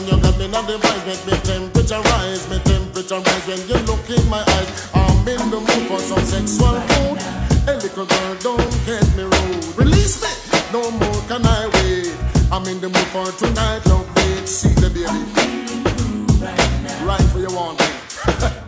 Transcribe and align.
woman, 0.00 0.14
you 0.14 0.22
got 0.22 0.38
me 0.38 0.44
on 0.46 0.66
the 0.66 0.78
vibe. 0.78 1.06
Make 1.06 1.26
me 1.26 1.38
temperature 1.44 2.00
rise, 2.00 2.48
me 2.50 2.58
temperature 2.60 3.20
rise 3.20 3.46
when 3.46 3.60
you 3.68 3.78
look 3.86 4.08
in 4.10 4.28
my 4.28 4.42
eyes. 4.42 4.90
I'm 4.94 5.28
in 5.28 5.50
the 5.50 5.60
mood 5.60 5.88
for 5.88 5.98
some 5.98 6.24
sexual 6.24 6.80
food. 6.80 7.18
Hey, 7.66 7.76
little 7.76 8.06
girl, 8.06 8.34
don't 8.40 8.86
get 8.86 9.04
me 9.16 9.24
rude. 9.24 9.76
Release 9.76 10.22
me, 10.22 10.30
no 10.72 10.90
more 10.90 11.20
can 11.28 11.44
I 11.44 11.68
wait. 11.74 12.16
I'm 12.50 12.66
in 12.66 12.80
the 12.80 12.88
mood 12.88 13.08
for 13.12 13.30
tonight, 13.32 13.84
love, 13.86 14.08
wait, 14.16 14.48
see 14.48 14.72
the 14.80 14.88
baby. 14.90 15.06
Right, 16.40 16.82
now. 16.82 17.06
right 17.06 17.22
where 17.34 17.48
you 17.48 17.54
want 17.54 17.78
me. 17.80 18.62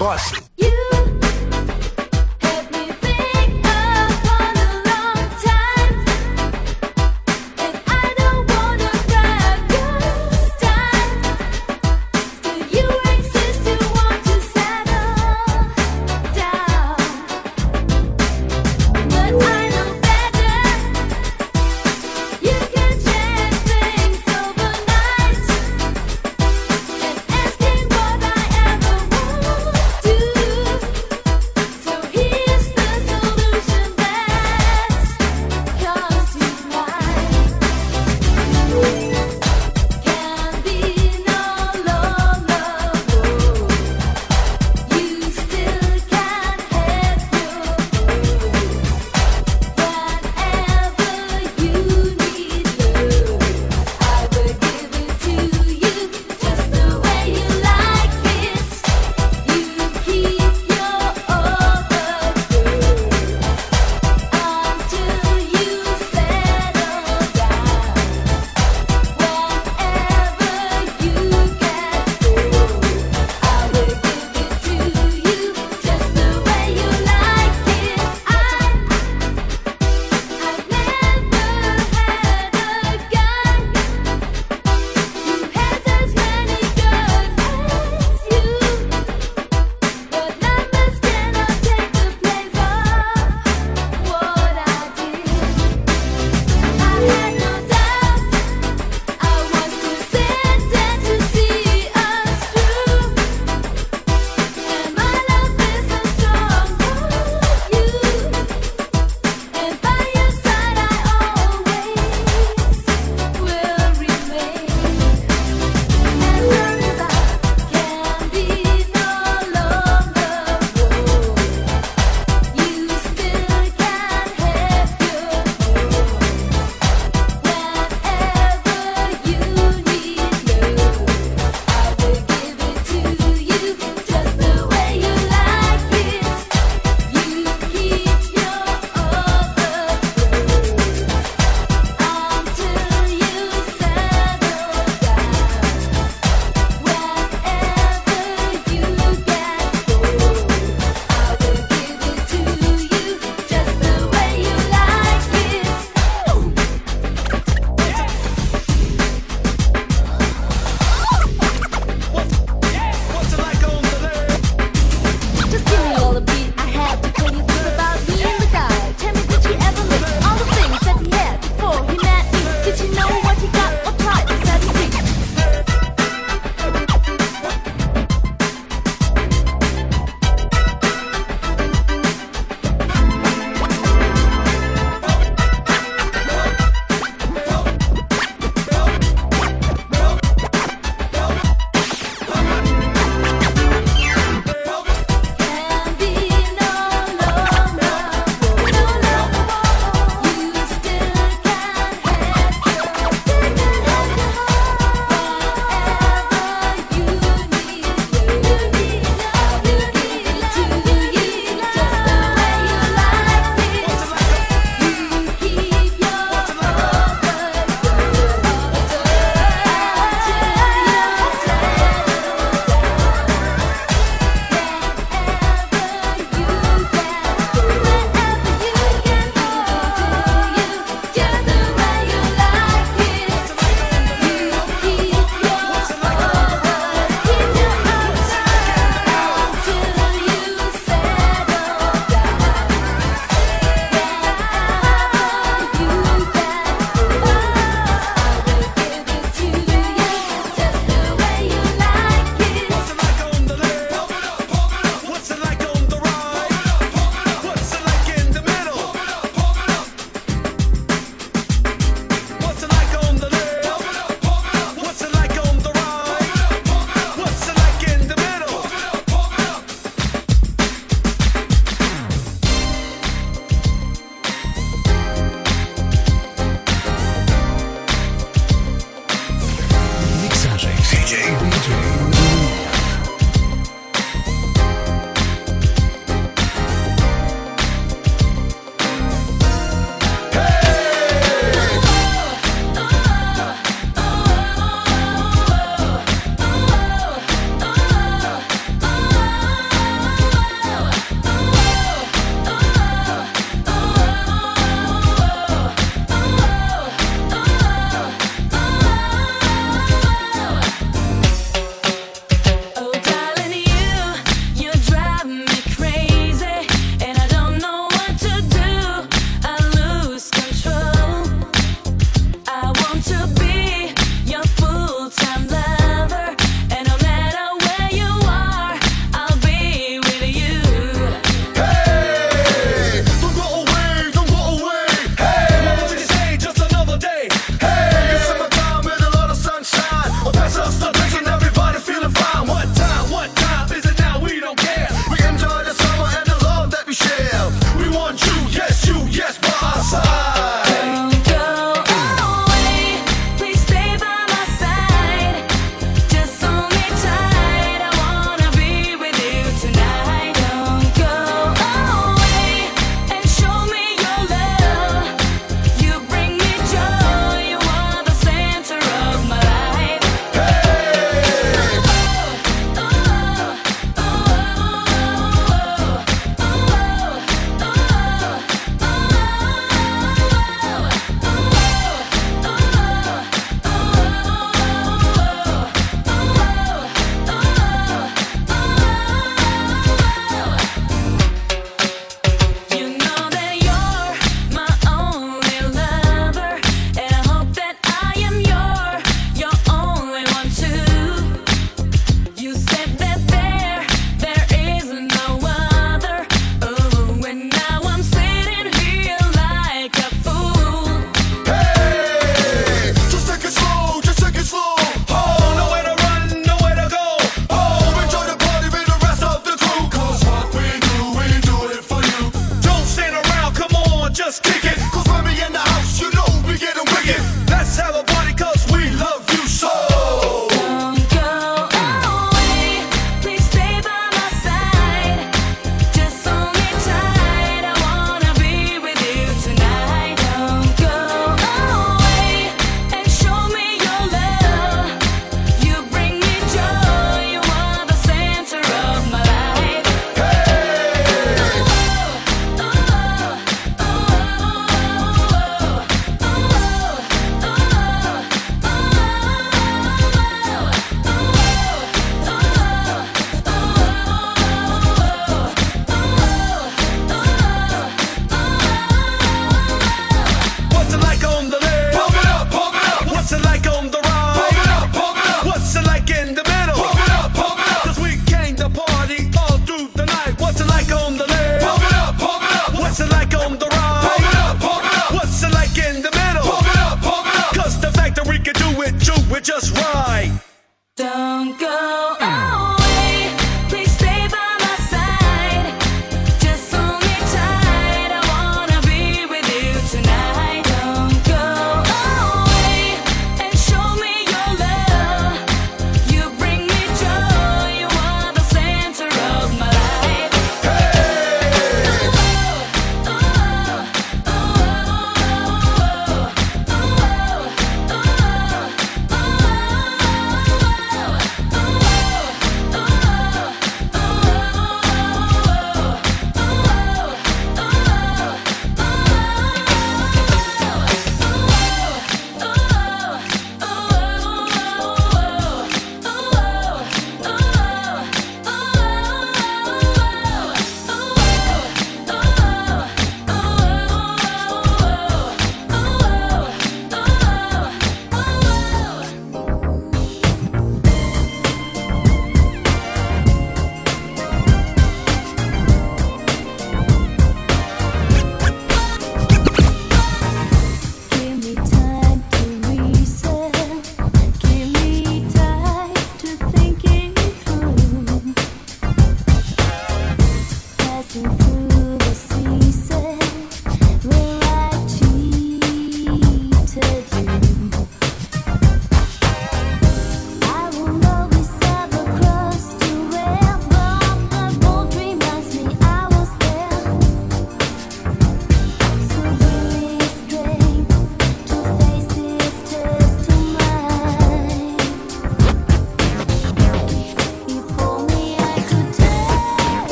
Posse. 0.00 0.69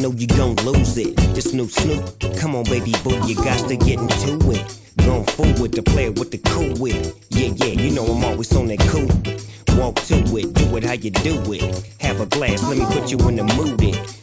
Know 0.00 0.12
you 0.12 0.26
gon' 0.26 0.56
lose 0.56 0.96
it. 0.96 1.14
This 1.34 1.52
new 1.52 1.68
Snoop, 1.68 2.38
come 2.38 2.56
on, 2.56 2.64
baby 2.64 2.94
boo, 3.04 3.20
you 3.26 3.34
got 3.34 3.68
to 3.68 3.76
get 3.76 3.98
into 3.98 4.50
it. 4.50 4.80
Going 4.98 5.24
forward 5.24 5.72
to 5.74 5.82
play 5.82 6.06
it 6.06 6.18
with 6.18 6.30
the 6.30 6.38
cool 6.38 6.74
wit. 6.78 7.14
Yeah, 7.28 7.52
yeah, 7.56 7.66
you 7.66 7.90
know 7.90 8.06
I'm 8.06 8.24
always 8.24 8.54
on 8.56 8.66
that 8.68 8.80
cool. 8.88 9.08
Walk 9.76 9.96
to 10.06 10.14
it, 10.38 10.54
do 10.54 10.76
it 10.76 10.84
how 10.84 10.94
you 10.94 11.10
do 11.10 11.40
it. 11.52 11.92
Have 12.00 12.20
a 12.20 12.26
glass, 12.26 12.62
let 12.62 12.78
me 12.78 12.84
put 12.86 13.10
you 13.10 13.18
in 13.28 13.36
the 13.36 13.44
mood. 13.44 13.82
It. 13.82 14.19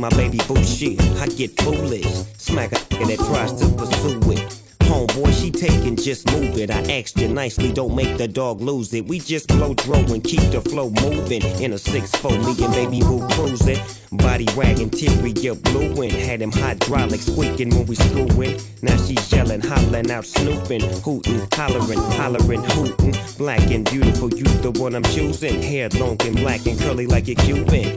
my 0.00 0.08
baby 0.10 0.38
boo 0.48 0.62
shit, 0.64 1.00
I 1.18 1.26
get 1.26 1.60
foolish. 1.60 2.06
Smack 2.38 2.72
a 2.72 2.76
that 3.06 3.18
tries 3.18 3.52
to 3.60 3.68
pursue 3.76 4.32
it. 4.32 4.56
Homeboy, 4.80 5.32
she 5.40 5.50
taking, 5.50 5.94
just 5.94 6.26
move 6.32 6.58
it. 6.58 6.70
I 6.70 6.80
asked 6.98 7.16
you 7.18 7.28
nicely, 7.28 7.72
don't 7.72 7.94
make 7.94 8.16
the 8.16 8.26
dog 8.26 8.60
lose 8.60 8.92
it. 8.94 9.06
We 9.06 9.20
just 9.20 9.46
blow 9.46 9.74
throw 9.74 10.00
and 10.00 10.24
keep 10.24 10.40
the 10.50 10.60
flow 10.62 10.90
moving. 10.90 11.42
In 11.62 11.72
a 11.72 11.76
6-4, 11.76 12.44
me 12.44 12.64
and 12.64 12.74
baby 12.74 13.00
boo 13.00 13.28
cruising. 13.28 13.78
Body 14.10 14.48
wagging, 14.56 14.90
teary, 14.90 15.32
you 15.32 15.54
blueing. 15.54 16.10
Had 16.10 16.40
them 16.40 16.50
hydraulics 16.50 17.26
squeaking 17.26 17.70
when 17.70 17.86
we 17.86 17.94
screwing. 17.94 18.60
Now 18.82 18.96
she 18.96 19.16
yelling, 19.28 19.60
hollering 19.60 20.10
out, 20.10 20.24
snooping, 20.24 20.80
hooting, 21.04 21.46
hollering, 21.52 22.00
hollering, 22.18 22.64
hooting. 22.64 23.14
Black 23.38 23.70
and 23.70 23.88
beautiful, 23.88 24.30
you 24.30 24.44
the 24.44 24.72
one 24.72 24.96
I'm 24.96 25.04
choosing. 25.04 25.62
Hair 25.62 25.90
long 25.90 26.16
and 26.26 26.36
black 26.36 26.66
and 26.66 26.78
curly 26.80 27.06
like 27.06 27.28
a 27.28 27.34
Cuban. 27.36 27.96